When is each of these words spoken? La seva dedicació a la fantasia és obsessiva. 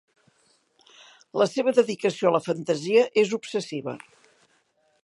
La 1.41 1.47
seva 1.51 1.75
dedicació 1.81 2.31
a 2.31 2.33
la 2.37 2.43
fantasia 2.47 3.05
és 3.25 3.39
obsessiva. 3.41 3.97